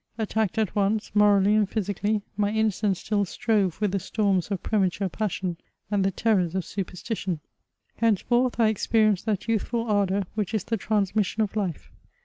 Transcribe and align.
Attacked 0.17 0.57
at 0.57 0.75
once, 0.75 1.11
morally 1.13 1.53
and 1.53 1.69
physi 1.69 1.95
cally, 1.95 2.23
my 2.35 2.49
innocence 2.49 2.97
still 2.97 3.23
strove 3.23 3.79
with 3.79 3.91
the 3.91 3.99
storms 3.99 4.49
of 4.49 4.63
premature 4.63 5.09
passion, 5.09 5.57
and 5.91 6.03
the 6.03 6.09
terrors 6.09 6.55
of 6.55 6.65
superstition. 6.65 7.39
Henceforth, 7.97 8.59
I 8.59 8.69
experienced 8.69 9.27
that 9.27 9.47
youthful 9.47 9.83
ardour 9.83 10.23
which 10.33 10.55
is 10.55 10.63
the 10.63 10.75
transmission 10.77 11.43
of 11.43 11.55
life. 11.55 11.91